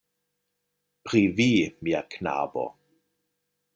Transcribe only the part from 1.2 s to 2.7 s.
vi, mia knabo.